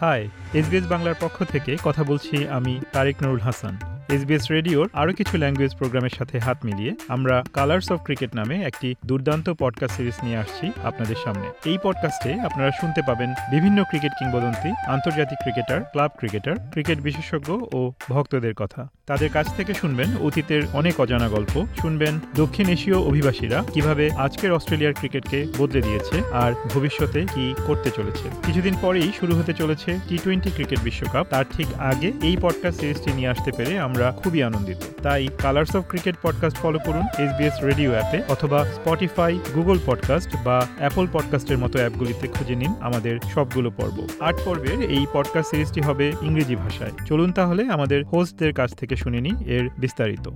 [0.00, 0.20] High
[0.54, 5.76] SBS বাংলার পক্ষ থেকে কথা বলছি আমি তারেক নুরুল হাসান। এসবিএস রেডিওর আরও কিছু ল্যাঙ্গুয়েজ
[5.76, 10.70] প্রোগ্রামের সাথে হাত মিলিয়ে আমরা কালার্স অফ ক্রিকেট নামে একটি দুর্দান্ত পডকাস্ট সিরিজ নিয়ে আসছি
[10.84, 17.00] আপনাদের সামনে। এই পডকাস্টে আপনারা শুনতে পাবেন বিভিন্ন ক্রিকেট কিংবদন্তি, আন্তর্জাতিক ক্রিকেটার ক্লাব ক্রিকেটার ক্রিকেট
[17.00, 22.96] বিশেষজ্ঞ ও ভক্তদের কথা। তাদের কাছ থেকে শুনবেন অতীতের অনেক অজানা গল্প, শুনবেন দক্ষিণ এশীয়
[22.96, 29.32] অভিবাসীরা কীভাবে আজকের অস্ট্রেলিয়ার ক্রিকেটকে বদলে দিয়েছে আর ভবিষ্যতে কি করতে চলেছে। কিছুদিন পরেই শুরু
[29.38, 33.78] হতে চলেছে টি টোয়েন্টি ক্রিকেট বিশ্বকাপ। তার ঠিক আগে এই পডকাস্ট সিরিজটি নিয়ে আসতে পেরে
[33.78, 39.38] আমরা খুবই আনন্দিত। তাই colours of cricket podcast follow করুন এসবিএস রেডিও অ্যাপে অথবা স্পটিফাই
[39.54, 45.06] গুগল পডকাস্ট বা অ্যাপল পডকাস্টের মতো অ্যাপগুলিতে খুঁজে নিন আমাদের সবগুলো পর্ব। আট পর্বের এই
[45.12, 50.28] পডকাস্ট সিরিজটি হবে ইংরেজি ভাষায়। চলুন তাহলে আমাদের হোস্টদের কাছ থেকে শুনে নিই এর বিস্তারিত।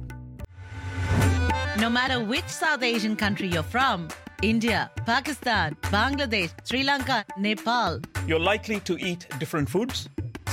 [1.77, 3.99] No matter which South Asian country you're from,
[4.53, 4.81] India,
[5.13, 7.93] Pakistan, Bangladesh, Sri Lanka, Nepal,
[8.29, 9.97] You're likely to eat different foods,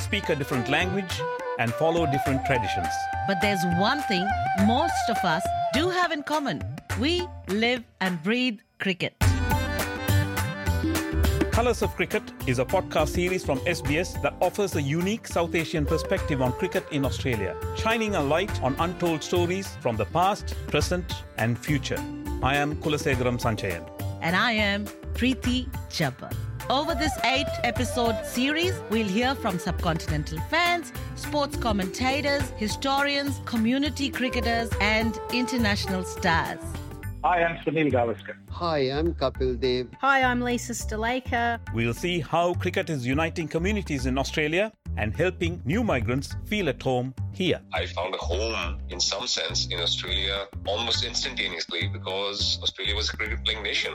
[0.05, 1.13] speak a different language,
[1.61, 2.93] and follow different traditions.
[3.27, 4.25] but there's one thing
[4.65, 6.61] most of us do have in common.
[6.99, 7.11] We
[7.47, 9.13] live and breathe cricket.
[11.51, 15.85] Colors of Cricket is a podcast series from SBS that offers a unique South Asian
[15.85, 21.13] perspective on cricket in Australia, shining a light on untold stories from the past, present,
[21.37, 22.01] and future.
[22.41, 23.83] I am Kulasegaram Sanchayan.
[24.21, 25.59] And I am Preeti
[25.89, 26.33] Jabbar.
[26.71, 34.69] Over this eight episode series, we'll hear from subcontinental fans, sports commentators, historians, community cricketers,
[34.79, 36.59] and international stars.
[37.25, 38.37] Hi, I'm Sunil Gavaskar.
[38.51, 39.89] Hi, I'm Kapil Dev.
[39.99, 41.59] Hi, I'm Lisa Sthalekar.
[41.73, 46.81] We'll see how cricket is uniting communities in Australia and helping new migrants feel at
[46.81, 47.59] home here.
[47.73, 53.17] I found a home in some sense in Australia almost instantaneously because Australia was a
[53.17, 53.91] cricket playing nation.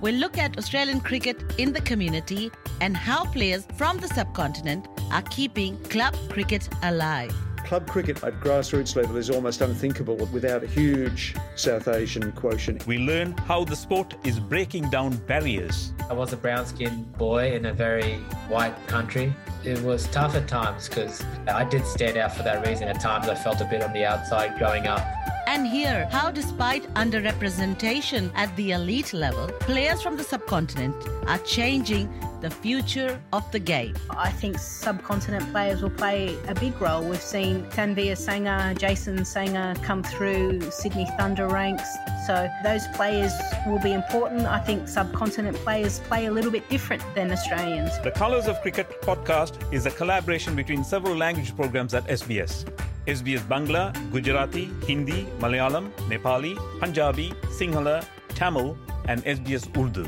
[0.00, 5.22] We'll look at Australian cricket in the community and how players from the subcontinent are
[5.22, 7.34] keeping club cricket alive.
[7.66, 12.86] Club cricket at grassroots level is almost unthinkable without a huge South Asian quotient.
[12.86, 15.92] We learn how the sport is breaking down barriers.
[16.08, 18.14] I was a brown skinned boy in a very
[18.48, 19.34] white country.
[19.64, 22.88] It was tough at times because I did stand out for that reason.
[22.88, 25.06] At times I felt a bit on the outside growing up.
[25.52, 30.94] And hear how, despite underrepresentation at the elite level, players from the subcontinent
[31.26, 32.08] are changing
[32.40, 33.96] the future of the game.
[34.10, 37.02] I think subcontinent players will play a big role.
[37.02, 41.96] We've seen Tanveer Sangha, Jason Sangha come through Sydney Thunder ranks.
[42.28, 43.32] So those players
[43.66, 44.46] will be important.
[44.46, 47.90] I think subcontinent players play a little bit different than Australians.
[48.04, 52.64] The Colors of Cricket podcast is a collaboration between several language programs at SBS.
[53.06, 58.76] SBS Bangla, Gujarati, Hindi, Malayalam, Nepali, Punjabi, Sinhala, Tamil,
[59.08, 60.06] and SBS Urdu.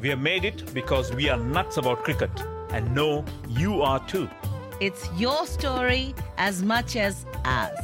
[0.00, 2.30] We have made it because we are nuts about cricket
[2.70, 4.28] and know you are too.
[4.80, 7.78] It's your story as much as ours.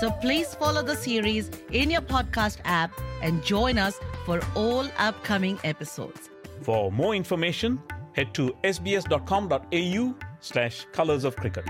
[0.00, 2.90] So please follow the series in your podcast app
[3.22, 6.28] and join us for all upcoming episodes.
[6.60, 7.80] For more information,
[8.12, 11.68] head to sbs.com.au slash colors of cricket.